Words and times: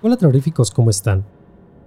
Hola 0.00 0.16
terroríficos, 0.16 0.70
¿cómo 0.70 0.90
están? 0.90 1.26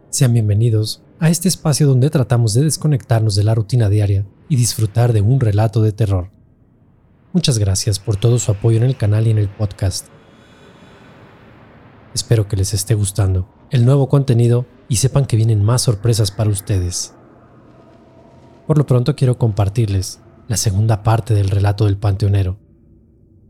Sean 0.10 0.34
bienvenidos 0.34 1.02
a 1.22 1.30
este 1.30 1.48
espacio 1.48 1.88
donde 1.88 2.10
tratamos 2.10 2.54
de 2.54 2.62
desconectarnos 2.62 3.36
de 3.36 3.46
la 3.46 3.56
rutina 3.56 3.88
diaria 3.88 4.26
y 4.50 4.58
disfrutar 4.58 5.14
de 5.14 5.22
un 5.22 5.40
relato 5.40 5.82
de 5.82 5.94
terror. 5.94 6.30
Muchas 7.32 7.58
gracias 7.58 8.00
por 8.00 8.18
todo 8.18 8.38
su 8.38 8.52
apoyo 8.52 8.76
en 8.76 8.84
el 8.84 8.98
canal 8.98 9.28
y 9.28 9.30
en 9.30 9.38
el 9.38 9.48
podcast. 9.48 10.08
Espero 12.14 12.50
que 12.50 12.58
les 12.58 12.74
esté 12.74 12.96
gustando 12.96 13.48
el 13.70 13.86
nuevo 13.86 14.10
contenido 14.10 14.66
y 14.90 14.98
sepan 14.98 15.26
que 15.26 15.38
vienen 15.38 15.64
más 15.64 15.84
sorpresas 15.84 16.32
para 16.32 16.50
ustedes. 16.50 17.14
Por 18.68 18.78
lo 18.78 18.86
pronto 18.86 19.16
quiero 19.16 19.38
compartirles 19.38 20.20
la 20.50 20.58
segunda 20.58 21.02
parte 21.02 21.34
del 21.34 21.50
relato 21.50 21.86
del 21.86 21.96
Panteonero. 21.96 22.60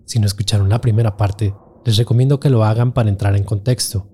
Si 0.05 0.19
no 0.19 0.27
escucharon 0.27 0.69
la 0.69 0.81
primera 0.81 1.17
parte, 1.17 1.55
les 1.83 1.97
recomiendo 1.97 2.39
que 2.39 2.51
lo 2.51 2.63
hagan 2.63 2.91
para 2.91 3.09
entrar 3.09 3.35
en 3.35 3.43
contexto 3.43 4.10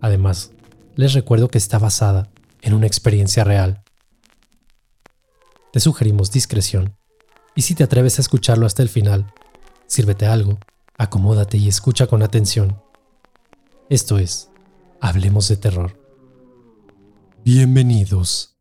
Además, 0.00 0.52
les 0.96 1.12
recuerdo 1.12 1.48
que 1.48 1.58
está 1.58 1.78
basada 1.78 2.28
en 2.62 2.74
una 2.74 2.86
experiencia 2.86 3.44
real. 3.44 3.82
Te 5.72 5.80
sugerimos 5.80 6.30
discreción 6.30 6.96
y 7.54 7.62
si 7.62 7.74
te 7.74 7.84
atreves 7.84 8.18
a 8.18 8.22
escucharlo 8.22 8.66
hasta 8.66 8.82
el 8.82 8.88
final, 8.88 9.32
sírvete 9.86 10.26
algo, 10.26 10.58
acomódate 10.96 11.56
y 11.58 11.68
escucha 11.68 12.06
con 12.06 12.22
atención. 12.22 12.82
Esto 13.88 14.18
es, 14.18 14.50
Hablemos 15.00 15.48
de 15.48 15.56
Terror. 15.56 15.98
Bienvenidos. 17.44 18.59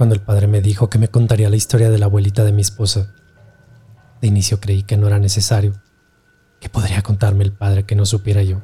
Cuando 0.00 0.14
el 0.14 0.22
padre 0.22 0.46
me 0.46 0.62
dijo 0.62 0.88
que 0.88 0.96
me 0.96 1.08
contaría 1.08 1.50
la 1.50 1.56
historia 1.56 1.90
de 1.90 1.98
la 1.98 2.06
abuelita 2.06 2.42
de 2.42 2.52
mi 2.52 2.62
esposa, 2.62 3.12
de 4.22 4.28
inicio 4.28 4.58
creí 4.58 4.82
que 4.82 4.96
no 4.96 5.06
era 5.06 5.18
necesario, 5.18 5.74
que 6.58 6.70
podría 6.70 7.02
contarme 7.02 7.44
el 7.44 7.52
padre 7.52 7.84
que 7.84 7.94
no 7.94 8.06
supiera 8.06 8.42
yo. 8.42 8.62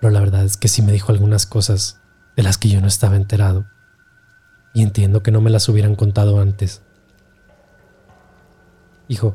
Pero 0.00 0.12
la 0.12 0.20
verdad 0.20 0.44
es 0.44 0.56
que 0.56 0.68
sí 0.68 0.80
me 0.80 0.92
dijo 0.92 1.10
algunas 1.10 1.44
cosas 1.44 2.00
de 2.36 2.44
las 2.44 2.56
que 2.56 2.68
yo 2.68 2.80
no 2.80 2.86
estaba 2.86 3.16
enterado, 3.16 3.66
y 4.74 4.82
entiendo 4.82 5.24
que 5.24 5.32
no 5.32 5.40
me 5.40 5.50
las 5.50 5.68
hubieran 5.68 5.96
contado 5.96 6.40
antes. 6.40 6.80
Hijo, 9.08 9.34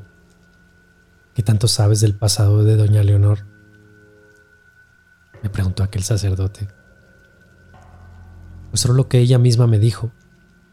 ¿Qué 1.36 1.44
tanto 1.44 1.68
sabes 1.68 2.00
del 2.00 2.16
pasado 2.16 2.64
de 2.64 2.78
doña 2.78 3.04
Leonor? 3.04 3.40
Me 5.44 5.50
preguntó 5.50 5.84
aquel 5.84 6.04
sacerdote. 6.04 6.77
Pues 8.78 8.84
solo 8.84 8.94
lo 8.94 9.10
que 9.10 9.18
ella 9.18 9.40
misma 9.40 9.66
me 9.66 9.80
dijo, 9.80 10.12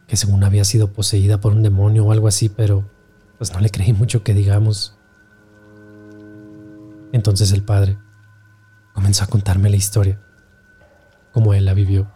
que 0.06 0.18
según 0.18 0.44
había 0.44 0.64
sido 0.64 0.92
poseída 0.92 1.40
por 1.40 1.54
un 1.54 1.62
demonio 1.62 2.04
o 2.04 2.12
algo 2.12 2.28
así, 2.28 2.50
pero 2.50 2.86
pues 3.38 3.50
no 3.54 3.60
le 3.60 3.70
creí 3.70 3.94
mucho 3.94 4.22
que 4.22 4.34
digamos. 4.34 4.98
Entonces 7.12 7.50
el 7.52 7.62
padre 7.62 7.96
comenzó 8.92 9.24
a 9.24 9.26
contarme 9.26 9.70
la 9.70 9.76
historia, 9.76 10.20
como 11.32 11.54
él 11.54 11.64
la 11.64 11.72
vivió. 11.72 12.12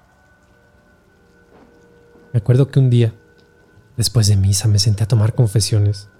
Me 2.34 2.40
acuerdo 2.40 2.68
que 2.68 2.80
un 2.80 2.90
día, 2.90 3.14
después 3.96 4.26
de 4.26 4.36
misa, 4.36 4.68
me 4.68 4.78
senté 4.78 5.04
a 5.04 5.08
tomar 5.08 5.34
confesiones 5.34 6.10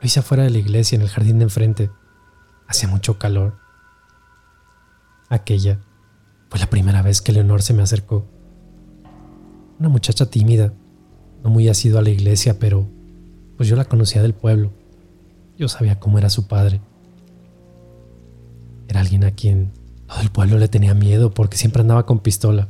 lo 0.00 0.06
hice 0.06 0.20
afuera 0.20 0.44
de 0.44 0.50
la 0.50 0.58
iglesia, 0.60 0.96
en 0.96 1.02
el 1.02 1.10
jardín 1.10 1.36
de 1.36 1.44
enfrente. 1.44 1.90
Hacía 2.66 2.88
mucho 2.88 3.18
calor. 3.18 3.58
Aquella 5.28 5.78
fue 6.48 6.58
la 6.58 6.70
primera 6.70 7.02
vez 7.02 7.20
que 7.20 7.32
Leonor 7.32 7.60
se 7.60 7.74
me 7.74 7.82
acercó. 7.82 8.37
Una 9.78 9.88
muchacha 9.88 10.26
tímida, 10.26 10.72
no 11.44 11.50
muy 11.50 11.68
asido 11.68 11.98
a 11.98 12.02
la 12.02 12.10
iglesia, 12.10 12.58
pero 12.58 12.86
pues 13.56 13.68
yo 13.68 13.76
la 13.76 13.84
conocía 13.84 14.22
del 14.22 14.34
pueblo. 14.34 14.72
Yo 15.56 15.68
sabía 15.68 16.00
cómo 16.00 16.18
era 16.18 16.30
su 16.30 16.48
padre. 16.48 16.80
Era 18.88 19.00
alguien 19.00 19.24
a 19.24 19.30
quien 19.30 19.72
todo 20.08 20.20
el 20.20 20.30
pueblo 20.30 20.58
le 20.58 20.68
tenía 20.68 20.94
miedo 20.94 21.32
porque 21.32 21.56
siempre 21.56 21.82
andaba 21.82 22.06
con 22.06 22.20
pistola 22.20 22.68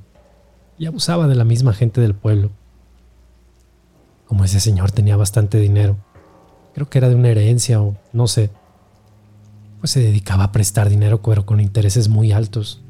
y 0.79 0.87
abusaba 0.87 1.29
de 1.29 1.35
la 1.35 1.45
misma 1.45 1.73
gente 1.73 2.01
del 2.01 2.15
pueblo. 2.15 2.51
Como 4.27 4.45
ese 4.45 4.61
señor 4.61 4.91
tenía 4.91 5.17
bastante 5.17 5.59
dinero, 5.59 5.97
creo 6.75 6.91
que 6.91 6.99
era 6.99 7.09
de 7.09 7.15
una 7.15 7.31
herencia 7.31 7.81
o 7.81 7.97
no 8.13 8.27
sé, 8.27 8.51
pues 9.81 9.93
se 9.93 10.01
dedicaba 10.01 10.45
a 10.45 10.53
prestar 10.53 10.89
dinero 10.89 11.23
pero 11.23 11.47
con 11.47 11.61
intereses 11.61 12.09
muy 12.09 12.33
altos. 12.33 12.83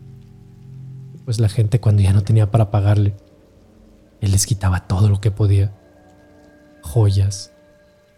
Pues 1.24 1.38
la 1.38 1.48
gente 1.48 1.78
cuando 1.78 2.02
ya 2.02 2.12
no 2.12 2.22
tenía 2.22 2.50
para 2.50 2.70
pagarle, 2.70 3.14
él 4.20 4.32
les 4.32 4.46
quitaba 4.46 4.86
todo 4.86 5.08
lo 5.08 5.20
que 5.20 5.30
podía. 5.30 5.72
Joyas, 6.82 7.52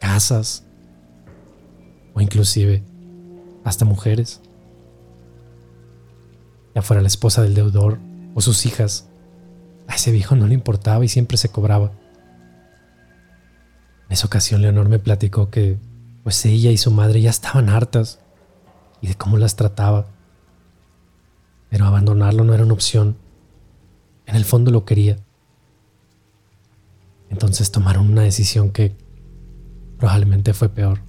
casas 0.01 0.65
o 2.15 2.21
inclusive 2.21 2.83
hasta 3.65 3.85
mujeres. 3.85 4.41
Ya 6.75 6.83
fuera 6.83 7.03
la 7.03 7.09
esposa 7.09 7.43
del 7.43 7.55
deudor 7.55 7.99
o 8.35 8.41
sus 8.41 8.65
hijas, 8.67 9.09
a 9.89 9.97
ese 9.97 10.13
viejo 10.13 10.37
no 10.37 10.47
le 10.47 10.55
importaba 10.55 11.05
y 11.05 11.09
siempre 11.09 11.37
se 11.37 11.49
cobraba. 11.49 11.93
En 14.07 14.15
esa 14.15 14.27
ocasión 14.27 14.63
Leonor 14.63 14.89
me 14.89 14.99
platicó 14.99 15.51
que 15.51 15.79
pues 16.23 16.45
ella 16.45 16.71
y 16.71 16.77
su 16.77 16.91
madre 16.91 17.21
ya 17.21 17.31
estaban 17.31 17.69
hartas 17.69 18.21
y 19.01 19.09
de 19.09 19.15
cómo 19.15 19.37
las 19.37 19.57
trataba. 19.57 20.07
Pero 21.69 21.87
abandonarlo 21.87 22.45
no 22.45 22.55
era 22.55 22.65
una 22.65 22.73
opción. 22.73 23.17
En 24.27 24.37
el 24.37 24.45
fondo 24.45 24.71
lo 24.71 24.85
quería. 24.85 25.19
Entonces 27.31 27.71
tomaron 27.71 28.11
una 28.11 28.23
decisión 28.23 28.71
que 28.71 28.97
probablemente 29.99 30.53
fue 30.53 30.69
peor. 30.69 31.01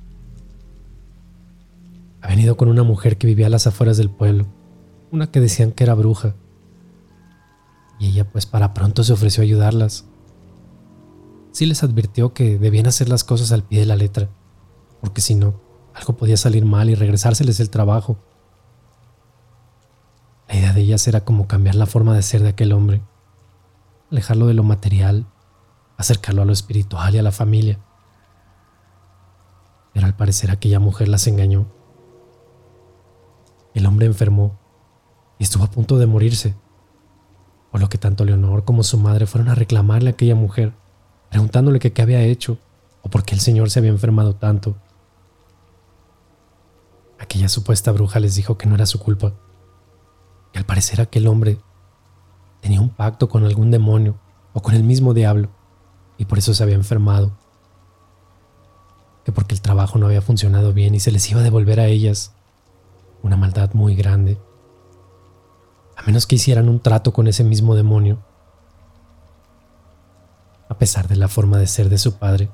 Ha 2.21 2.29
venido 2.29 2.55
con 2.55 2.69
una 2.69 2.83
mujer 2.83 3.17
que 3.17 3.27
vivía 3.27 3.47
a 3.47 3.49
las 3.49 3.67
afueras 3.67 3.97
del 3.97 4.09
pueblo, 4.09 4.45
una 5.11 5.29
que 5.31 5.41
decían 5.41 5.71
que 5.71 5.83
era 5.83 5.95
bruja. 5.95 6.35
Y 7.99 8.07
ella 8.07 8.31
pues 8.31 8.45
para 8.45 8.73
pronto 8.73 9.03
se 9.03 9.11
ofreció 9.11 9.41
a 9.41 9.45
ayudarlas 9.45 10.05
sí 11.51 11.65
les 11.65 11.83
advirtió 11.83 12.33
que 12.33 12.57
debían 12.57 12.87
hacer 12.87 13.09
las 13.09 13.23
cosas 13.23 13.51
al 13.51 13.63
pie 13.63 13.81
de 13.81 13.85
la 13.85 13.95
letra, 13.95 14.29
porque 14.99 15.21
si 15.21 15.35
no, 15.35 15.59
algo 15.93 16.15
podía 16.17 16.37
salir 16.37 16.65
mal 16.65 16.89
y 16.89 16.95
regresárseles 16.95 17.59
el 17.59 17.69
trabajo. 17.69 18.17
La 20.47 20.55
idea 20.55 20.73
de 20.73 20.81
ellas 20.81 21.07
era 21.07 21.23
como 21.23 21.47
cambiar 21.47 21.75
la 21.75 21.85
forma 21.85 22.15
de 22.15 22.21
ser 22.21 22.41
de 22.41 22.49
aquel 22.49 22.73
hombre, 22.73 23.01
alejarlo 24.09 24.47
de 24.47 24.53
lo 24.53 24.63
material, 24.63 25.27
acercarlo 26.01 26.41
a 26.41 26.45
lo 26.45 26.53
espiritual 26.53 27.15
y 27.15 27.17
a 27.17 27.23
la 27.23 27.31
familia. 27.31 27.79
Pero 29.93 30.05
al 30.05 30.15
parecer 30.15 30.51
aquella 30.51 30.79
mujer 30.79 31.07
las 31.07 31.27
engañó. 31.27 31.67
El 33.73 33.85
hombre 33.85 34.05
enfermó 34.05 34.59
y 35.39 35.43
estuvo 35.43 35.63
a 35.63 35.71
punto 35.71 35.97
de 35.97 36.05
morirse, 36.05 36.55
por 37.71 37.79
lo 37.79 37.89
que 37.89 37.97
tanto 37.97 38.25
Leonor 38.25 38.65
como 38.65 38.83
su 38.83 38.97
madre 38.97 39.25
fueron 39.25 39.49
a 39.49 39.55
reclamarle 39.55 40.09
a 40.09 40.13
aquella 40.13 40.35
mujer 40.35 40.73
preguntándole 41.31 41.79
qué 41.79 42.01
había 42.01 42.21
hecho 42.21 42.57
o 43.01 43.09
por 43.09 43.23
qué 43.23 43.33
el 43.33 43.41
señor 43.41 43.69
se 43.69 43.79
había 43.79 43.89
enfermado 43.89 44.35
tanto. 44.35 44.75
Aquella 47.17 47.47
supuesta 47.47 47.91
bruja 47.91 48.19
les 48.19 48.35
dijo 48.35 48.57
que 48.57 48.67
no 48.67 48.75
era 48.75 48.85
su 48.85 48.99
culpa, 48.99 49.33
que 50.51 50.59
al 50.59 50.65
parecer 50.65 50.99
aquel 50.99 51.27
hombre 51.27 51.57
tenía 52.59 52.81
un 52.81 52.89
pacto 52.89 53.29
con 53.29 53.45
algún 53.45 53.71
demonio 53.71 54.19
o 54.53 54.61
con 54.61 54.75
el 54.75 54.83
mismo 54.83 55.13
diablo 55.13 55.49
y 56.21 56.25
por 56.25 56.37
eso 56.37 56.53
se 56.53 56.61
había 56.61 56.75
enfermado, 56.75 57.31
que 59.25 59.31
porque 59.31 59.55
el 59.55 59.61
trabajo 59.61 59.97
no 59.97 60.05
había 60.05 60.21
funcionado 60.21 60.71
bien 60.71 60.93
y 60.93 60.99
se 60.99 61.11
les 61.11 61.27
iba 61.31 61.39
a 61.39 61.43
devolver 61.43 61.79
a 61.79 61.87
ellas 61.87 62.33
una 63.23 63.37
maldad 63.37 63.73
muy 63.73 63.95
grande, 63.95 64.37
a 65.97 66.03
menos 66.03 66.27
que 66.27 66.35
hicieran 66.35 66.69
un 66.69 66.79
trato 66.79 67.11
con 67.11 67.27
ese 67.27 67.43
mismo 67.43 67.73
demonio 67.73 68.23
a 70.69 70.77
pesar 70.77 71.07
de 71.07 71.15
la 71.15 71.27
forma 71.27 71.57
de 71.57 71.65
ser 71.65 71.89
de 71.89 71.97
su 71.97 72.19
padre. 72.19 72.51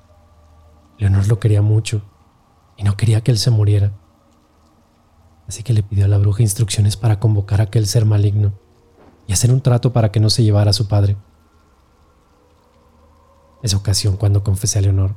Leonor 0.97 1.27
lo 1.27 1.41
quería 1.41 1.61
mucho 1.61 2.03
y 2.77 2.83
no 2.83 2.95
quería 2.95 3.19
que 3.19 3.31
él 3.31 3.37
se 3.37 3.51
muriera. 3.51 3.91
Así 5.45 5.61
que 5.61 5.73
le 5.73 5.83
pidió 5.83 6.05
a 6.05 6.07
la 6.07 6.17
bruja 6.17 6.41
instrucciones 6.41 6.95
para 6.95 7.19
convocar 7.19 7.59
a 7.59 7.65
aquel 7.65 7.85
ser 7.85 8.05
maligno 8.05 8.53
y 9.27 9.33
hacer 9.33 9.51
un 9.51 9.59
trato 9.59 9.91
para 9.91 10.09
que 10.09 10.21
no 10.21 10.29
se 10.29 10.43
llevara 10.45 10.69
a 10.69 10.73
su 10.73 10.87
padre. 10.87 11.17
Esa 13.67 13.75
ocasión 13.75 14.15
cuando 14.15 14.45
confesé 14.45 14.79
a 14.79 14.81
Leonor, 14.81 15.15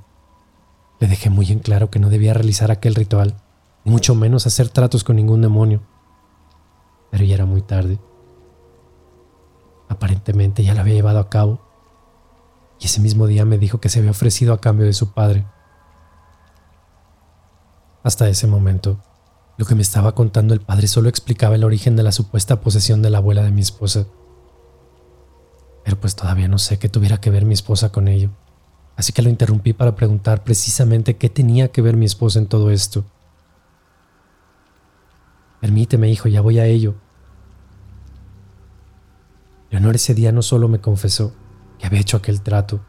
Le 0.98 1.06
dejé 1.06 1.30
muy 1.30 1.52
en 1.52 1.60
claro 1.60 1.88
que 1.88 2.00
no 2.00 2.10
debía 2.10 2.34
realizar 2.34 2.72
aquel 2.72 2.96
ritual, 2.96 3.36
mucho 3.84 4.16
menos 4.16 4.44
hacer 4.44 4.68
tratos 4.68 5.04
con 5.04 5.14
ningún 5.14 5.40
demonio. 5.40 5.82
Pero 7.12 7.22
ya 7.24 7.36
era 7.36 7.46
muy 7.46 7.62
tarde. 7.62 8.00
Aparentemente 9.88 10.64
ya 10.64 10.74
lo 10.74 10.80
había 10.80 10.94
llevado 10.94 11.20
a 11.20 11.30
cabo, 11.30 11.60
y 12.80 12.86
ese 12.86 13.00
mismo 13.00 13.28
día 13.28 13.44
me 13.44 13.56
dijo 13.56 13.80
que 13.80 13.88
se 13.88 14.00
había 14.00 14.10
ofrecido 14.10 14.52
a 14.52 14.60
cambio 14.60 14.84
de 14.84 14.94
su 14.94 15.12
padre. 15.12 15.46
Hasta 18.02 18.28
ese 18.28 18.48
momento, 18.48 18.98
lo 19.58 19.64
que 19.64 19.76
me 19.76 19.82
estaba 19.82 20.16
contando 20.16 20.54
el 20.54 20.60
padre 20.60 20.88
solo 20.88 21.08
explicaba 21.08 21.54
el 21.54 21.62
origen 21.62 21.94
de 21.94 22.02
la 22.02 22.10
supuesta 22.10 22.60
posesión 22.60 23.00
de 23.00 23.10
la 23.10 23.18
abuela 23.18 23.44
de 23.44 23.52
mi 23.52 23.60
esposa. 23.60 24.06
Pues 25.96 26.16
todavía 26.16 26.48
no 26.48 26.58
sé 26.58 26.78
qué 26.78 26.88
tuviera 26.88 27.20
que 27.20 27.30
ver 27.30 27.44
mi 27.44 27.54
esposa 27.54 27.90
con 27.90 28.08
ello. 28.08 28.30
Así 28.96 29.12
que 29.12 29.22
lo 29.22 29.30
interrumpí 29.30 29.72
para 29.72 29.96
preguntar 29.96 30.44
precisamente 30.44 31.16
qué 31.16 31.28
tenía 31.28 31.68
que 31.68 31.82
ver 31.82 31.96
mi 31.96 32.06
esposa 32.06 32.38
en 32.38 32.46
todo 32.46 32.70
esto. 32.70 33.04
Permíteme, 35.60 36.10
hijo, 36.10 36.28
ya 36.28 36.40
voy 36.40 36.58
a 36.58 36.66
ello. 36.66 36.94
Leonor 39.70 39.94
ese 39.94 40.14
día 40.14 40.32
no 40.32 40.42
solo 40.42 40.68
me 40.68 40.80
confesó 40.80 41.32
que 41.78 41.86
había 41.86 42.00
hecho 42.00 42.16
aquel 42.16 42.42
trato, 42.42 42.80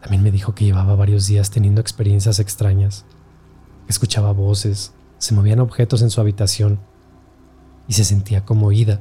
también 0.00 0.22
me 0.22 0.30
dijo 0.30 0.54
que 0.54 0.64
llevaba 0.64 0.94
varios 0.96 1.26
días 1.26 1.50
teniendo 1.50 1.80
experiencias 1.80 2.38
extrañas, 2.38 3.04
escuchaba 3.86 4.32
voces, 4.32 4.92
se 5.18 5.34
movían 5.34 5.60
objetos 5.60 6.02
en 6.02 6.10
su 6.10 6.20
habitación 6.20 6.80
y 7.86 7.92
se 7.92 8.04
sentía 8.04 8.44
como 8.44 8.66
oída 8.66 9.00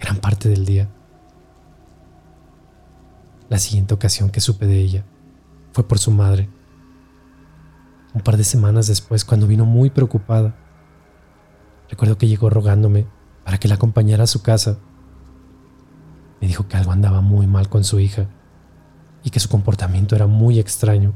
gran 0.00 0.16
parte 0.16 0.48
del 0.48 0.64
día. 0.64 0.88
La 3.48 3.58
siguiente 3.58 3.94
ocasión 3.94 4.30
que 4.30 4.40
supe 4.40 4.66
de 4.66 4.78
ella 4.78 5.04
fue 5.72 5.86
por 5.88 5.98
su 5.98 6.10
madre. 6.10 6.50
Un 8.12 8.20
par 8.20 8.36
de 8.36 8.44
semanas 8.44 8.86
después, 8.86 9.24
cuando 9.24 9.46
vino 9.46 9.64
muy 9.64 9.90
preocupada, 9.90 10.56
recuerdo 11.88 12.18
que 12.18 12.28
llegó 12.28 12.50
rogándome 12.50 13.06
para 13.44 13.58
que 13.58 13.68
la 13.68 13.76
acompañara 13.76 14.24
a 14.24 14.26
su 14.26 14.42
casa. 14.42 14.78
Me 16.40 16.46
dijo 16.46 16.68
que 16.68 16.76
algo 16.76 16.92
andaba 16.92 17.20
muy 17.20 17.46
mal 17.46 17.68
con 17.68 17.84
su 17.84 17.98
hija 18.00 18.28
y 19.24 19.30
que 19.30 19.40
su 19.40 19.48
comportamiento 19.48 20.14
era 20.14 20.26
muy 20.26 20.58
extraño. 20.58 21.14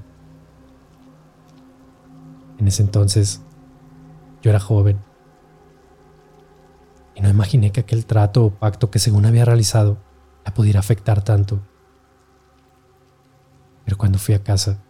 En 2.58 2.66
ese 2.66 2.82
entonces, 2.82 3.42
yo 4.42 4.50
era 4.50 4.60
joven 4.60 4.98
y 7.14 7.20
no 7.20 7.28
imaginé 7.28 7.72
que 7.72 7.80
aquel 7.80 8.06
trato 8.06 8.44
o 8.44 8.50
pacto 8.50 8.90
que 8.90 8.98
según 8.98 9.26
había 9.26 9.44
realizado 9.44 9.98
la 10.44 10.54
pudiera 10.54 10.80
afectar 10.80 11.22
tanto. 11.22 11.60
Cuando 13.96 14.18
fui 14.18 14.34
a 14.34 14.42
casa, 14.42 14.82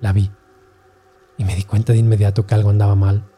la 0.00 0.12
vi 0.12 0.30
y 1.38 1.44
me 1.44 1.54
di 1.54 1.64
cuenta 1.64 1.92
de 1.92 1.98
inmediato 1.98 2.46
que 2.46 2.54
algo 2.54 2.70
andaba 2.70 2.94
mal. 2.94 3.28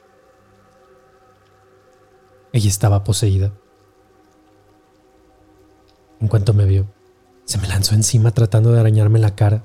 Ella 2.52 2.68
estaba 2.68 3.04
poseída. 3.04 3.52
En 6.20 6.28
cuanto 6.28 6.54
me 6.54 6.64
vio, 6.64 6.88
se 7.44 7.58
me 7.58 7.68
lanzó 7.68 7.94
encima 7.94 8.30
tratando 8.30 8.72
de 8.72 8.80
arañarme 8.80 9.18
la 9.18 9.34
cara 9.34 9.64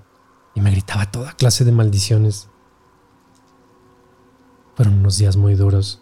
y 0.53 0.61
me 0.61 0.71
gritaba 0.71 1.11
toda 1.11 1.33
clase 1.33 1.65
de 1.65 1.71
maldiciones. 1.71 2.49
Fueron 4.75 4.95
unos 4.95 5.17
días 5.17 5.37
muy 5.37 5.55
duros. 5.55 6.01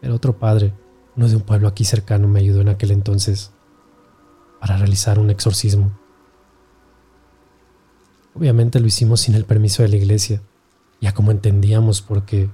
Pero 0.00 0.14
otro 0.14 0.38
padre, 0.38 0.74
uno 1.16 1.28
de 1.28 1.36
un 1.36 1.42
pueblo 1.42 1.68
aquí 1.68 1.84
cercano, 1.84 2.28
me 2.28 2.40
ayudó 2.40 2.60
en 2.60 2.68
aquel 2.68 2.92
entonces 2.92 3.52
para 4.60 4.76
realizar 4.76 5.18
un 5.18 5.30
exorcismo. 5.30 5.98
Obviamente 8.38 8.78
lo 8.78 8.86
hicimos 8.86 9.22
sin 9.22 9.34
el 9.34 9.44
permiso 9.44 9.82
de 9.82 9.88
la 9.88 9.96
iglesia, 9.96 10.40
ya 11.00 11.12
como 11.12 11.32
entendíamos 11.32 12.02
porque 12.02 12.48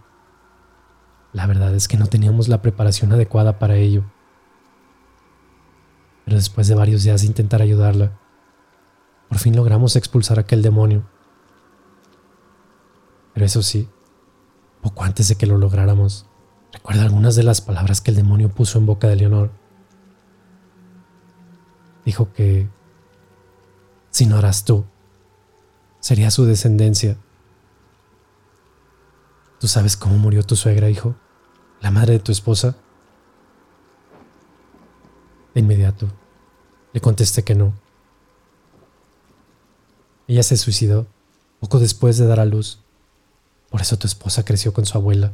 la 1.35 1.47
verdad 1.47 1.75
es 1.75 1.89
que 1.89 1.99
no 1.99 2.07
teníamos 2.07 2.49
la 2.49 2.63
preparación 2.63 3.13
adecuada 3.13 3.59
para 3.59 3.77
ello. 3.77 4.03
Pero 6.25 6.39
después 6.39 6.69
de 6.69 6.75
varios 6.75 7.03
días 7.03 7.21
de 7.21 7.27
intentar 7.27 7.61
ayudarla, 7.61 8.19
por 9.29 9.37
fin 9.37 9.55
logramos 9.55 9.95
expulsar 9.95 10.39
a 10.39 10.43
aquel 10.43 10.63
demonio. 10.63 11.07
Pero 13.35 13.45
eso 13.45 13.63
sí, 13.63 13.87
poco 14.81 15.05
antes 15.05 15.29
de 15.29 15.37
que 15.37 15.47
lo 15.47 15.59
lográramos, 15.59 16.25
recuerda 16.73 17.03
algunas 17.03 17.37
de 17.37 17.43
las 17.43 17.61
palabras 17.61 18.01
que 18.01 18.11
el 18.11 18.17
demonio 18.17 18.49
puso 18.49 18.79
en 18.79 18.87
boca 18.87 19.07
de 19.07 19.17
Leonor. 19.17 19.51
Dijo 22.07 22.33
que 22.33 22.71
si 24.09 24.25
no 24.25 24.39
harás 24.39 24.65
tú, 24.65 24.87
sería 26.05 26.31
su 26.31 26.45
descendencia. 26.45 27.17
¿Tú 29.59 29.69
sabes 29.69 29.97
cómo 29.97 30.19
murió 30.19 30.43
tu 30.43 30.55
suegra, 30.55 30.91
hijo? 30.91 31.15
¿La 31.81 31.91
madre 31.91 32.13
de 32.13 32.19
tu 32.19 32.31
esposa? 32.31 32.77
De 35.55 35.61
inmediato, 35.63 36.07
le 36.93 37.01
contesté 37.01 37.43
que 37.43 37.55
no. 37.55 37.73
Ella 40.29 40.43
se 40.43 40.59
suicidó 40.59 41.07
poco 41.59 41.79
después 41.79 42.19
de 42.19 42.27
dar 42.27 42.39
a 42.39 42.45
luz. 42.45 42.81
Por 43.71 43.81
eso 43.81 43.97
tu 43.97 44.07
esposa 44.07 44.45
creció 44.45 44.75
con 44.75 44.85
su 44.85 44.99
abuela. 44.99 45.33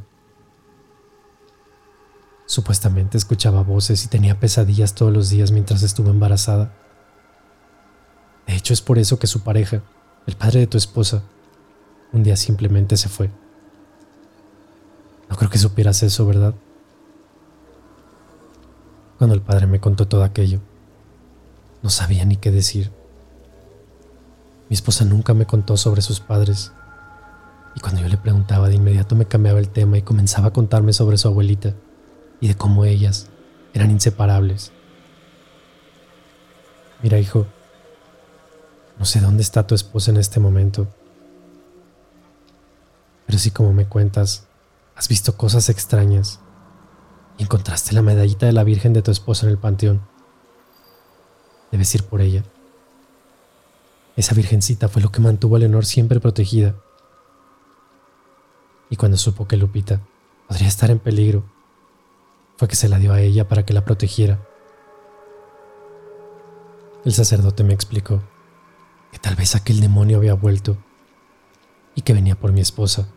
Supuestamente 2.45 3.17
escuchaba 3.17 3.61
voces 3.61 4.05
y 4.05 4.07
tenía 4.07 4.39
pesadillas 4.39 4.95
todos 4.95 5.11
los 5.11 5.29
días 5.29 5.51
mientras 5.51 5.83
estuvo 5.83 6.11
embarazada. 6.11 6.73
De 8.47 8.55
hecho, 8.55 8.73
es 8.73 8.79
por 8.79 8.99
eso 8.99 9.19
que 9.19 9.27
su 9.27 9.41
pareja, 9.41 9.83
el 10.27 10.35
padre 10.35 10.61
de 10.61 10.67
tu 10.67 10.77
esposa, 10.77 11.23
un 12.13 12.23
día 12.23 12.35
simplemente 12.35 12.97
se 12.97 13.09
fue. 13.09 13.29
No 15.29 15.35
creo 15.37 15.49
que 15.49 15.57
supieras 15.57 16.03
eso, 16.03 16.25
¿verdad? 16.25 16.53
Cuando 19.17 19.33
el 19.33 19.41
padre 19.41 19.67
me 19.67 19.79
contó 19.79 20.07
todo 20.07 20.23
aquello, 20.23 20.59
no 21.81 21.89
sabía 21.89 22.25
ni 22.25 22.37
qué 22.37 22.51
decir. 22.51 22.91
Mi 24.69 24.73
esposa 24.75 25.05
nunca 25.05 25.33
me 25.33 25.45
contó 25.45 25.77
sobre 25.77 26.01
sus 26.01 26.19
padres, 26.19 26.71
y 27.75 27.79
cuando 27.79 28.01
yo 28.01 28.07
le 28.09 28.17
preguntaba 28.17 28.67
de 28.67 28.75
inmediato 28.75 29.15
me 29.15 29.25
cambiaba 29.25 29.59
el 29.59 29.69
tema 29.69 29.97
y 29.97 30.01
comenzaba 30.01 30.49
a 30.49 30.53
contarme 30.53 30.93
sobre 30.93 31.17
su 31.17 31.27
abuelita 31.27 31.73
y 32.41 32.47
de 32.47 32.55
cómo 32.55 32.85
ellas 32.85 33.27
eran 33.73 33.91
inseparables. 33.91 34.71
Mira, 37.01 37.19
hijo, 37.19 37.47
no 39.01 39.05
sé 39.05 39.19
dónde 39.19 39.41
está 39.41 39.65
tu 39.65 39.73
esposa 39.73 40.11
en 40.11 40.17
este 40.17 40.39
momento. 40.39 40.87
Pero 43.25 43.39
si 43.39 43.49
como 43.49 43.73
me 43.73 43.87
cuentas, 43.87 44.45
has 44.95 45.07
visto 45.07 45.35
cosas 45.35 45.69
extrañas 45.69 46.39
y 47.39 47.41
encontraste 47.41 47.95
la 47.95 48.03
medallita 48.03 48.45
de 48.45 48.51
la 48.51 48.63
Virgen 48.63 48.93
de 48.93 49.01
tu 49.01 49.09
esposa 49.09 49.47
en 49.47 49.53
el 49.53 49.57
panteón. 49.57 50.05
Debes 51.71 51.95
ir 51.95 52.03
por 52.03 52.21
ella. 52.21 52.43
Esa 54.17 54.35
virgencita 54.35 54.87
fue 54.87 55.01
lo 55.01 55.11
que 55.11 55.19
mantuvo 55.19 55.55
a 55.55 55.59
Leonor 55.59 55.87
siempre 55.87 56.19
protegida. 56.19 56.75
Y 58.91 58.97
cuando 58.97 59.17
supo 59.17 59.47
que 59.47 59.57
Lupita 59.57 59.99
podría 60.47 60.67
estar 60.67 60.91
en 60.91 60.99
peligro, 60.99 61.43
fue 62.55 62.67
que 62.67 62.75
se 62.75 62.87
la 62.87 62.99
dio 62.99 63.13
a 63.13 63.21
ella 63.21 63.47
para 63.47 63.65
que 63.65 63.73
la 63.73 63.83
protegiera. 63.83 64.37
El 67.03 67.13
sacerdote 67.13 67.63
me 67.63 67.73
explicó 67.73 68.21
que 69.11 69.19
tal 69.19 69.35
vez 69.35 69.55
aquel 69.55 69.81
demonio 69.81 70.17
había 70.17 70.33
vuelto 70.33 70.77
y 71.95 72.01
que 72.01 72.13
venía 72.13 72.39
por 72.39 72.51
mi 72.51 72.61
esposa. 72.61 73.07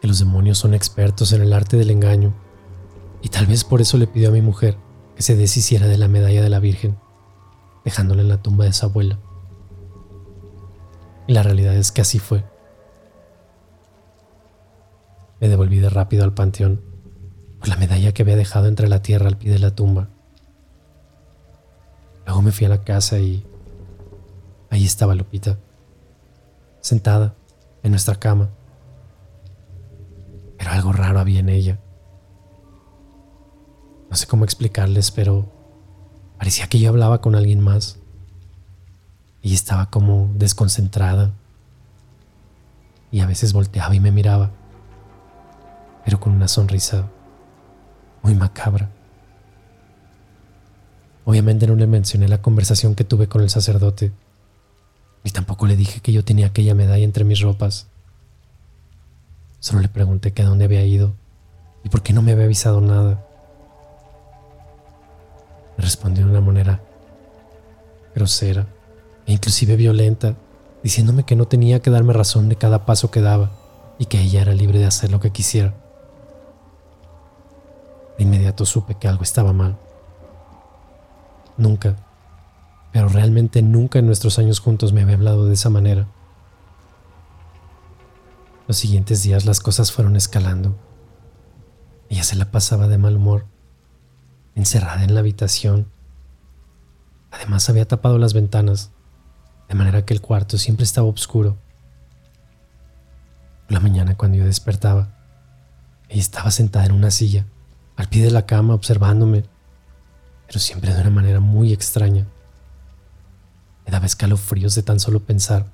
Que 0.00 0.08
los 0.08 0.18
demonios 0.18 0.58
son 0.58 0.74
expertos 0.74 1.32
en 1.32 1.42
el 1.42 1.52
arte 1.52 1.76
del 1.76 1.90
engaño 1.90 2.34
y 3.22 3.28
tal 3.28 3.46
vez 3.46 3.64
por 3.64 3.80
eso 3.80 3.98
le 3.98 4.06
pidió 4.06 4.30
a 4.30 4.32
mi 4.32 4.40
mujer 4.40 4.76
que 5.14 5.22
se 5.22 5.36
deshiciera 5.36 5.86
de 5.86 5.98
la 5.98 6.08
medalla 6.08 6.42
de 6.42 6.48
la 6.48 6.60
Virgen, 6.60 6.98
dejándola 7.84 8.22
en 8.22 8.28
la 8.28 8.42
tumba 8.42 8.64
de 8.64 8.72
su 8.72 8.86
abuela. 8.86 9.18
Y 11.26 11.34
la 11.34 11.42
realidad 11.42 11.74
es 11.74 11.92
que 11.92 12.00
así 12.00 12.18
fue. 12.18 12.44
Me 15.40 15.48
devolví 15.48 15.78
de 15.78 15.90
rápido 15.90 16.24
al 16.24 16.34
panteón 16.34 16.82
por 17.58 17.68
la 17.68 17.76
medalla 17.76 18.12
que 18.12 18.22
había 18.22 18.36
dejado 18.36 18.66
entre 18.66 18.88
la 18.88 19.02
tierra 19.02 19.28
al 19.28 19.36
pie 19.36 19.52
de 19.52 19.58
la 19.58 19.74
tumba. 19.74 20.08
Luego 22.24 22.42
me 22.42 22.52
fui 22.52 22.66
a 22.66 22.70
la 22.70 22.82
casa 22.82 23.18
y 23.18 23.46
Ahí 24.70 24.84
estaba 24.84 25.16
Lupita, 25.16 25.58
sentada 26.80 27.34
en 27.82 27.90
nuestra 27.90 28.14
cama. 28.14 28.50
Pero 30.56 30.70
algo 30.70 30.92
raro 30.92 31.18
había 31.18 31.40
en 31.40 31.48
ella. 31.48 31.80
No 34.08 34.16
sé 34.16 34.26
cómo 34.26 34.44
explicarles, 34.44 35.10
pero 35.10 35.50
parecía 36.38 36.68
que 36.68 36.78
yo 36.78 36.88
hablaba 36.88 37.20
con 37.20 37.34
alguien 37.34 37.60
más. 37.60 37.98
Ella 39.42 39.54
estaba 39.54 39.90
como 39.90 40.30
desconcentrada. 40.34 41.32
Y 43.10 43.20
a 43.20 43.26
veces 43.26 43.52
volteaba 43.52 43.92
y 43.92 43.98
me 43.98 44.12
miraba, 44.12 44.52
pero 46.04 46.20
con 46.20 46.32
una 46.32 46.46
sonrisa 46.46 47.08
muy 48.22 48.36
macabra. 48.36 48.88
Obviamente 51.24 51.66
no 51.66 51.74
le 51.74 51.88
mencioné 51.88 52.28
la 52.28 52.40
conversación 52.40 52.94
que 52.94 53.02
tuve 53.02 53.26
con 53.26 53.42
el 53.42 53.50
sacerdote 53.50 54.12
Ni 55.24 55.30
tampoco 55.30 55.66
le 55.66 55.76
dije 55.76 56.00
que 56.00 56.12
yo 56.12 56.24
tenía 56.24 56.46
aquella 56.46 56.74
medalla 56.74 57.04
entre 57.04 57.24
mis 57.24 57.40
ropas. 57.40 57.86
Solo 59.58 59.80
le 59.80 59.88
pregunté 59.88 60.32
que 60.32 60.42
a 60.42 60.46
dónde 60.46 60.64
había 60.64 60.84
ido 60.84 61.12
y 61.84 61.88
por 61.88 62.02
qué 62.02 62.12
no 62.12 62.22
me 62.22 62.32
había 62.32 62.44
avisado 62.44 62.80
nada. 62.80 63.24
Me 65.76 65.84
respondió 65.84 66.24
de 66.24 66.30
una 66.30 66.40
manera 66.40 66.80
grosera 68.14 68.66
e 69.26 69.32
inclusive 69.32 69.76
violenta, 69.76 70.34
diciéndome 70.82 71.24
que 71.24 71.36
no 71.36 71.46
tenía 71.46 71.80
que 71.80 71.90
darme 71.90 72.12
razón 72.12 72.48
de 72.48 72.56
cada 72.56 72.86
paso 72.86 73.10
que 73.10 73.20
daba 73.20 73.50
y 73.98 74.06
que 74.06 74.20
ella 74.20 74.42
era 74.42 74.54
libre 74.54 74.78
de 74.78 74.86
hacer 74.86 75.10
lo 75.10 75.20
que 75.20 75.30
quisiera. 75.30 75.74
De 78.16 78.24
inmediato 78.24 78.64
supe 78.64 78.96
que 78.96 79.08
algo 79.08 79.22
estaba 79.22 79.52
mal. 79.52 79.76
Nunca, 81.56 81.96
pero 82.92 83.08
realmente 83.08 83.62
nunca 83.62 83.98
en 83.98 84.06
nuestros 84.06 84.38
años 84.38 84.60
juntos 84.60 84.92
me 84.92 85.02
había 85.02 85.14
hablado 85.14 85.46
de 85.46 85.54
esa 85.54 85.70
manera. 85.70 86.06
Los 88.66 88.76
siguientes 88.76 89.22
días 89.22 89.46
las 89.46 89.60
cosas 89.60 89.92
fueron 89.92 90.16
escalando. 90.16 90.76
Ella 92.08 92.24
se 92.24 92.36
la 92.36 92.50
pasaba 92.50 92.88
de 92.88 92.98
mal 92.98 93.16
humor, 93.16 93.46
encerrada 94.54 95.04
en 95.04 95.14
la 95.14 95.20
habitación. 95.20 95.86
Además 97.30 97.68
había 97.68 97.86
tapado 97.86 98.18
las 98.18 98.34
ventanas, 98.34 98.90
de 99.68 99.74
manera 99.74 100.04
que 100.04 100.14
el 100.14 100.20
cuarto 100.20 100.58
siempre 100.58 100.84
estaba 100.84 101.06
oscuro. 101.06 101.56
La 103.68 103.78
mañana 103.78 104.16
cuando 104.16 104.38
yo 104.38 104.44
despertaba, 104.44 105.16
ella 106.08 106.20
estaba 106.20 106.50
sentada 106.50 106.86
en 106.86 106.92
una 106.92 107.12
silla, 107.12 107.46
al 107.96 108.08
pie 108.08 108.24
de 108.24 108.32
la 108.32 108.46
cama, 108.46 108.74
observándome, 108.74 109.44
pero 110.48 110.58
siempre 110.58 110.92
de 110.92 111.00
una 111.00 111.10
manera 111.10 111.38
muy 111.38 111.72
extraña. 111.72 112.26
Daba 113.90 114.06
escalofríos 114.06 114.76
de 114.76 114.84
tan 114.84 115.00
solo 115.00 115.20
pensar 115.20 115.66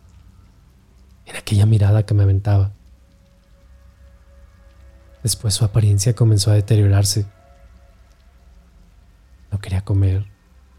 en 1.26 1.36
aquella 1.36 1.66
mirada 1.66 2.06
que 2.06 2.14
me 2.14 2.22
aventaba. 2.22 2.72
Después 5.22 5.52
su 5.52 5.64
apariencia 5.64 6.14
comenzó 6.14 6.50
a 6.50 6.54
deteriorarse. 6.54 7.26
No 9.52 9.58
quería 9.58 9.82
comer, 9.84 10.26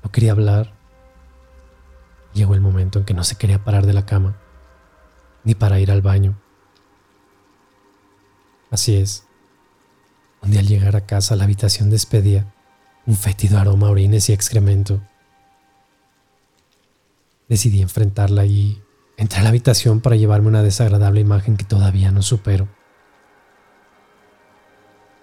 no 0.03 0.11
quería 0.11 0.31
hablar. 0.31 0.73
Llegó 2.33 2.55
el 2.55 2.61
momento 2.61 2.99
en 2.99 3.05
que 3.05 3.13
no 3.13 3.23
se 3.23 3.35
quería 3.35 3.63
parar 3.63 3.85
de 3.85 3.93
la 3.93 4.05
cama, 4.05 4.37
ni 5.43 5.53
para 5.53 5.79
ir 5.79 5.91
al 5.91 6.01
baño. 6.01 6.39
Así 8.71 8.95
es. 8.95 9.25
Un 10.41 10.51
día 10.51 10.61
al 10.61 10.67
llegar 10.67 10.95
a 10.95 11.05
casa 11.05 11.35
la 11.35 11.43
habitación 11.43 11.89
despedía 11.89 12.53
un 13.05 13.15
fétido 13.15 13.59
aroma 13.59 13.87
a 13.87 13.91
orines 13.91 14.27
y 14.29 14.33
excremento. 14.33 15.01
Decidí 17.49 17.81
enfrentarla 17.81 18.45
y 18.45 18.83
entré 19.15 19.39
a 19.39 19.43
la 19.43 19.49
habitación 19.49 20.01
para 20.01 20.15
llevarme 20.15 20.49
una 20.49 20.63
desagradable 20.63 21.21
imagen 21.21 21.55
que 21.55 21.63
todavía 21.63 22.11
no 22.11 22.21
supero. 22.21 22.67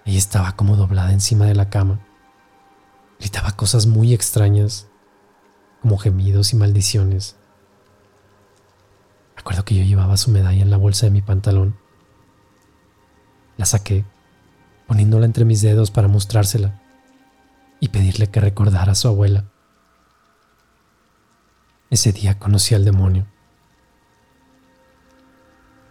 Ella 0.05 0.17
estaba 0.17 0.55
como 0.55 0.75
doblada 0.75 1.11
encima 1.13 1.45
de 1.45 1.55
la 1.55 1.69
cama. 1.69 1.99
Gritaba 3.19 3.51
cosas 3.51 3.87
muy 3.87 4.13
extrañas, 4.13 4.87
como 5.81 5.97
gemidos 5.97 6.53
y 6.53 6.55
maldiciones. 6.55 7.35
Recuerdo 9.35 9.63
que 9.65 9.75
yo 9.75 9.83
llevaba 9.83 10.17
su 10.17 10.31
medalla 10.31 10.61
en 10.61 10.71
la 10.71 10.77
bolsa 10.77 11.05
de 11.05 11.11
mi 11.11 11.21
pantalón. 11.21 11.77
La 13.57 13.65
saqué, 13.65 14.03
poniéndola 14.87 15.25
entre 15.25 15.45
mis 15.45 15.61
dedos 15.61 15.91
para 15.91 16.07
mostrársela 16.07 16.81
y 17.79 17.89
pedirle 17.89 18.27
que 18.27 18.39
recordara 18.39 18.93
a 18.93 18.95
su 18.95 19.07
abuela. 19.07 19.51
Ese 21.89 22.11
día 22.11 22.39
conocí 22.39 22.73
al 22.73 22.83
demonio. 22.83 23.27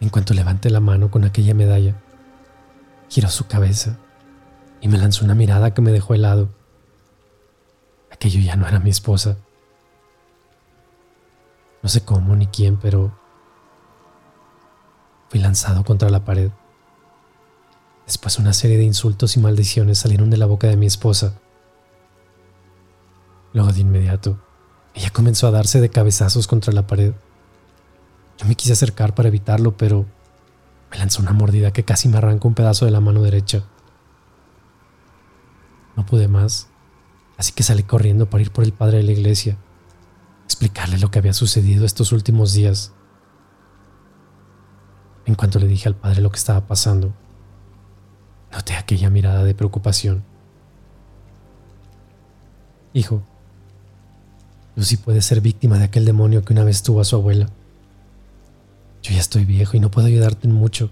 En 0.00 0.08
cuanto 0.08 0.34
levanté 0.34 0.68
la 0.70 0.80
mano 0.80 1.10
con 1.10 1.24
aquella 1.24 1.54
medalla, 1.54 1.94
giró 3.08 3.28
su 3.28 3.46
cabeza 3.46 3.96
y 4.80 4.88
me 4.88 4.98
lanzó 4.98 5.24
una 5.24 5.36
mirada 5.36 5.72
que 5.72 5.82
me 5.82 5.92
dejó 5.92 6.14
helado. 6.14 6.50
Aquello 8.10 8.40
ya 8.40 8.56
no 8.56 8.66
era 8.66 8.80
mi 8.80 8.90
esposa. 8.90 9.36
No 11.82 11.88
sé 11.88 12.04
cómo 12.04 12.34
ni 12.34 12.48
quién, 12.48 12.76
pero 12.76 13.16
fui 15.28 15.38
lanzado 15.38 15.84
contra 15.84 16.10
la 16.10 16.24
pared. 16.24 16.50
Después 18.04 18.38
una 18.38 18.52
serie 18.52 18.78
de 18.78 18.84
insultos 18.84 19.36
y 19.36 19.40
maldiciones 19.40 19.98
salieron 19.98 20.28
de 20.28 20.38
la 20.38 20.46
boca 20.46 20.66
de 20.66 20.76
mi 20.76 20.86
esposa. 20.86 21.40
Luego 23.52 23.72
de 23.72 23.80
inmediato 23.80 24.38
ella 24.94 25.10
comenzó 25.10 25.48
a 25.48 25.50
darse 25.50 25.80
de 25.80 25.90
cabezazos 25.90 26.46
contra 26.46 26.72
la 26.72 26.86
pared. 26.86 27.12
Yo 28.38 28.46
me 28.46 28.54
quise 28.54 28.72
acercar 28.72 29.14
para 29.14 29.28
evitarlo, 29.28 29.76
pero 29.76 30.06
me 30.90 30.98
lanzó 30.98 31.20
una 31.20 31.32
mordida 31.32 31.72
que 31.72 31.84
casi 31.84 32.08
me 32.08 32.18
arrancó 32.18 32.46
un 32.46 32.54
pedazo 32.54 32.84
de 32.84 32.92
la 32.92 33.00
mano 33.00 33.22
derecha. 33.22 33.64
No 35.96 36.06
pude 36.06 36.28
más, 36.28 36.68
así 37.36 37.52
que 37.52 37.64
salí 37.64 37.82
corriendo 37.82 38.30
para 38.30 38.42
ir 38.42 38.52
por 38.52 38.64
el 38.64 38.72
padre 38.72 38.98
de 38.98 39.02
la 39.04 39.12
iglesia, 39.12 39.56
explicarle 40.44 40.98
lo 40.98 41.10
que 41.10 41.18
había 41.18 41.32
sucedido 41.32 41.84
estos 41.84 42.12
últimos 42.12 42.52
días. 42.52 42.92
En 45.26 45.34
cuanto 45.34 45.58
le 45.58 45.66
dije 45.66 45.88
al 45.88 45.96
padre 45.96 46.20
lo 46.20 46.30
que 46.30 46.38
estaba 46.38 46.66
pasando, 46.66 47.12
noté 48.52 48.74
aquella 48.74 49.10
mirada 49.10 49.42
de 49.42 49.54
preocupación. 49.54 50.24
Hijo, 52.92 53.24
Lucy 54.76 54.96
puede 54.96 55.22
ser 55.22 55.40
víctima 55.40 55.78
de 55.78 55.84
aquel 55.84 56.04
demonio 56.04 56.44
que 56.44 56.52
una 56.52 56.64
vez 56.64 56.82
tuvo 56.82 57.00
a 57.00 57.04
su 57.04 57.16
abuela. 57.16 57.48
Yo 59.02 59.12
ya 59.12 59.20
estoy 59.20 59.44
viejo 59.44 59.76
y 59.76 59.80
no 59.80 59.90
puedo 59.90 60.08
ayudarte 60.08 60.48
en 60.48 60.54
mucho. 60.54 60.90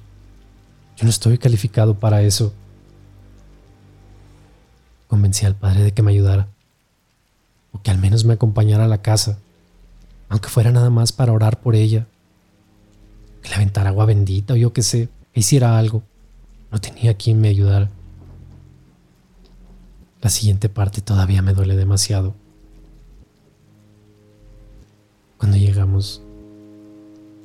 Yo 0.96 1.04
no 1.04 1.10
estoy 1.10 1.38
calificado 1.38 1.94
para 1.94 2.22
eso. 2.22 2.52
Convencí 5.08 5.46
al 5.46 5.56
padre 5.56 5.82
de 5.82 5.92
que 5.92 6.02
me 6.02 6.12
ayudara, 6.12 6.48
o 7.72 7.82
que 7.82 7.90
al 7.90 7.98
menos 7.98 8.24
me 8.24 8.34
acompañara 8.34 8.84
a 8.84 8.88
la 8.88 9.02
casa, 9.02 9.38
aunque 10.28 10.48
fuera 10.48 10.70
nada 10.70 10.90
más 10.90 11.12
para 11.12 11.32
orar 11.32 11.60
por 11.60 11.74
ella, 11.74 12.06
que 13.42 13.48
le 13.48 13.56
aventara 13.56 13.90
agua 13.90 14.06
bendita 14.06 14.54
o 14.54 14.56
yo 14.56 14.72
qué 14.72 14.82
sé, 14.82 15.08
que 15.32 15.40
hiciera 15.40 15.78
algo. 15.78 16.02
No 16.70 16.80
tenía 16.80 17.14
quien 17.14 17.40
me 17.40 17.48
ayudara. 17.48 17.90
La 20.22 20.30
siguiente 20.30 20.68
parte 20.68 21.00
todavía 21.00 21.42
me 21.42 21.52
duele 21.52 21.76
demasiado. 21.76 22.34
Cuando 25.42 25.58
llegamos, 25.58 26.22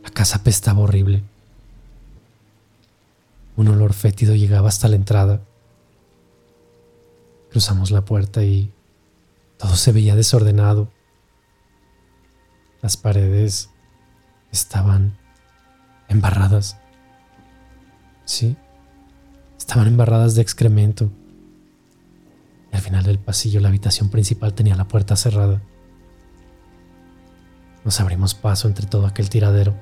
la 0.03 0.11
casa 0.11 0.43
pestaba 0.43 0.81
horrible. 0.81 1.23
Un 3.55 3.69
olor 3.69 3.93
fétido 3.93 4.35
llegaba 4.35 4.69
hasta 4.69 4.87
la 4.87 4.97
entrada. 4.97 5.41
Cruzamos 7.49 7.89
la 7.89 8.05
puerta 8.05 8.43
y 8.43 8.71
todo 9.57 9.75
se 9.75 9.91
veía 9.91 10.15
desordenado. 10.15 10.91
Las 12.83 12.97
paredes 12.97 13.71
estaban 14.51 15.17
embarradas. 16.07 16.77
Sí, 18.25 18.57
estaban 19.57 19.87
embarradas 19.87 20.35
de 20.35 20.43
excremento. 20.43 21.09
Y 22.71 22.75
al 22.75 22.81
final 22.83 23.03
del 23.05 23.17
pasillo 23.17 23.59
la 23.59 23.69
habitación 23.69 24.09
principal 24.09 24.53
tenía 24.53 24.75
la 24.75 24.87
puerta 24.87 25.15
cerrada. 25.15 25.63
Nos 27.87 28.01
abrimos 28.01 28.35
paso 28.35 28.67
entre 28.67 28.85
todo 28.85 29.05
aquel 29.05 29.29
tiradero 29.29 29.73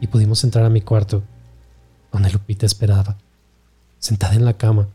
y 0.00 0.08
pudimos 0.08 0.42
entrar 0.42 0.64
a 0.64 0.68
mi 0.68 0.80
cuarto, 0.80 1.22
donde 2.10 2.32
Lupita 2.32 2.66
esperaba, 2.66 3.16
sentada 4.00 4.34
en 4.34 4.44
la 4.44 4.54
cama. 4.54 4.88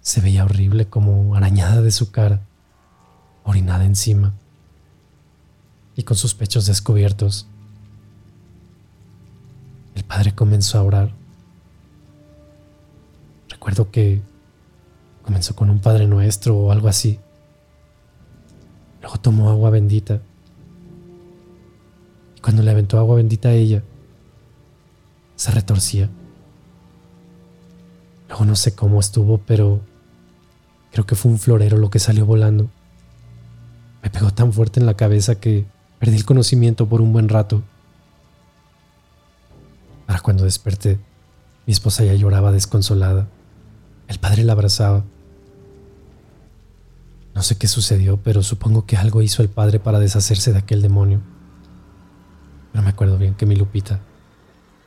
Se 0.00 0.22
veía 0.22 0.46
horrible 0.46 0.86
como 0.86 1.34
arañada 1.34 1.82
de 1.82 1.90
su 1.90 2.10
cara, 2.12 2.40
orinada 3.44 3.84
encima 3.84 4.32
y 5.94 6.04
con 6.04 6.16
sus 6.16 6.32
pechos 6.32 6.64
descubiertos. 6.64 7.46
El 9.94 10.04
padre 10.04 10.34
comenzó 10.34 10.78
a 10.78 10.82
orar. 10.82 11.12
Recuerdo 13.50 13.90
que 13.90 14.22
comenzó 15.22 15.54
con 15.54 15.68
un 15.68 15.80
Padre 15.80 16.06
Nuestro 16.06 16.56
o 16.56 16.72
algo 16.72 16.88
así. 16.88 17.20
Luego 19.00 19.18
tomó 19.18 19.50
agua 19.50 19.70
bendita. 19.70 20.20
Y 22.36 22.40
cuando 22.40 22.62
le 22.62 22.70
aventó 22.70 22.98
agua 22.98 23.16
bendita 23.16 23.48
a 23.48 23.54
ella, 23.54 23.82
se 25.36 25.50
retorcía. 25.50 26.10
Luego 28.28 28.44
no 28.44 28.56
sé 28.56 28.74
cómo 28.74 29.00
estuvo, 29.00 29.38
pero 29.38 29.80
creo 30.92 31.06
que 31.06 31.14
fue 31.14 31.30
un 31.30 31.38
florero 31.38 31.78
lo 31.78 31.90
que 31.90 31.98
salió 31.98 32.26
volando. 32.26 32.70
Me 34.02 34.10
pegó 34.10 34.30
tan 34.32 34.52
fuerte 34.52 34.80
en 34.80 34.86
la 34.86 34.94
cabeza 34.94 35.40
que 35.40 35.66
perdí 35.98 36.16
el 36.16 36.24
conocimiento 36.24 36.88
por 36.88 37.00
un 37.00 37.12
buen 37.12 37.28
rato. 37.28 37.62
Para 40.06 40.20
cuando 40.20 40.44
desperté, 40.44 40.98
mi 41.66 41.72
esposa 41.72 42.04
ya 42.04 42.14
lloraba 42.14 42.52
desconsolada. 42.52 43.28
El 44.08 44.18
padre 44.18 44.44
la 44.44 44.52
abrazaba. 44.52 45.04
No 47.34 47.42
sé 47.42 47.56
qué 47.56 47.68
sucedió, 47.68 48.16
pero 48.18 48.42
supongo 48.42 48.86
que 48.86 48.96
algo 48.96 49.22
hizo 49.22 49.42
el 49.42 49.48
padre 49.48 49.78
para 49.78 49.98
deshacerse 49.98 50.52
de 50.52 50.58
aquel 50.58 50.82
demonio. 50.82 51.20
Pero 52.72 52.82
me 52.82 52.90
acuerdo 52.90 53.18
bien 53.18 53.34
que 53.34 53.46
mi 53.46 53.56
Lupita 53.56 54.00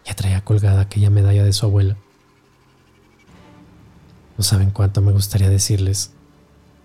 ya 0.05 0.13
traía 0.13 0.43
colgada 0.43 0.81
aquella 0.81 1.09
medalla 1.09 1.43
de 1.43 1.53
su 1.53 1.65
abuela. 1.65 1.97
No 4.38 4.43
saben 4.43 4.71
cuánto 4.71 5.01
me 5.01 5.12
gustaría 5.12 5.50
decirles 5.50 6.12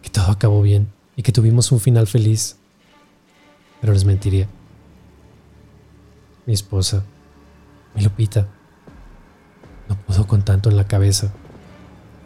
que 0.03 0.11
todo 0.11 0.31
acabó 0.31 0.63
bien 0.63 0.93
y 1.17 1.23
que 1.23 1.33
tuvimos 1.33 1.73
un 1.73 1.81
final 1.81 2.07
feliz, 2.07 2.57
pero 3.81 3.93
les 3.93 4.05
mentiría. 4.05 4.49
Mi 6.47 6.55
esposa, 6.55 7.05
mi 7.95 8.03
Lupita, 8.03 8.47
no 9.89 9.97
pudo 9.97 10.27
con 10.27 10.45
tanto 10.45 10.71
en 10.71 10.77
la 10.77 10.87
cabeza. 10.87 11.33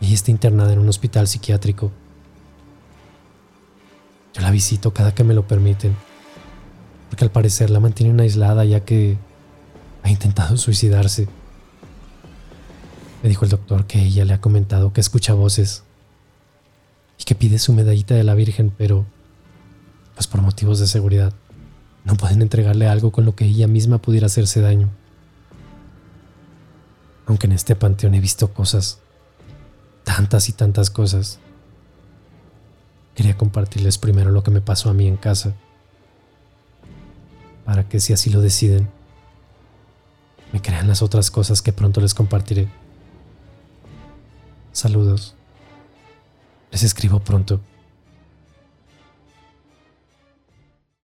Ella 0.01 0.15
está 0.15 0.31
internada 0.31 0.73
en 0.73 0.81
un 0.81 0.89
hospital 0.89 1.29
psiquiátrico. 1.29 1.93
Yo 4.35 4.43
la 4.43 4.51
visito 4.51 4.93
cada 4.93 5.15
que 5.15 5.25
me 5.25 5.35
lo 5.35 5.47
permiten, 5.47 5.97
porque 7.09 7.25
al 7.25 7.31
parecer 7.31 7.71
la 7.71 7.81
mantienen 7.81 8.21
aislada 8.21 8.65
ya 8.65 8.81
que 8.81 9.19
ha 10.03 10.11
intentado 10.11 10.57
suicidarse. 10.57 11.29
Me 13.23 13.29
dijo 13.29 13.45
el 13.45 13.51
doctor 13.51 13.87
que 13.87 14.03
ella 14.03 14.25
le 14.25 14.33
ha 14.33 14.41
comentado 14.41 14.93
que 14.93 15.01
escucha 15.01 15.35
voces 15.35 15.85
y 17.19 17.25
que 17.25 17.35
pide 17.35 17.59
su 17.59 17.73
medallita 17.73 18.15
de 18.15 18.25
la 18.25 18.35
Virgen, 18.35 18.73
pero 18.77 19.05
pues 20.15 20.27
por 20.27 20.43
motivos 20.43 20.81
de 20.81 20.87
seguridad 20.87 21.33
no 22.05 22.17
pueden 22.17 22.43
entregarle 22.43 22.89
algo 22.89 23.13
con 23.13 23.25
lo 23.25 23.37
que 23.37 23.45
ella 23.45 23.69
misma 23.69 23.99
pudiera 23.99 24.27
hacerse 24.27 24.61
daño. 24.61 24.91
Aunque 27.27 27.47
en 27.47 27.53
este 27.53 27.77
panteón 27.77 28.15
he 28.15 28.21
visto 28.21 28.53
cosas, 28.53 28.99
tantas 30.03 30.49
y 30.49 30.53
tantas 30.53 30.91
cosas. 30.91 31.39
Quería 33.15 33.37
compartirles 33.37 33.99
primero 33.99 34.31
lo 34.31 34.43
que 34.43 34.51
me 34.51 34.61
pasó 34.61 34.91
a 34.91 34.95
mí 34.95 35.07
en 35.07 35.17
casa, 35.17 35.55
para 37.65 37.89
que 37.89 38.01
si 38.01 38.13
así 38.13 38.31
lo 38.31 38.41
deciden, 38.41 38.89
me 40.53 40.61
crean 40.61 40.89
las 40.89 41.03
otras 41.03 41.31
cosas 41.31 41.63
que 41.63 41.73
pronto 41.73 42.01
les 42.01 42.15
compartiré. 42.15 42.69
Saludos. 44.73 45.35
Les 46.71 46.83
escribo 46.83 47.21
pronto. 47.21 47.61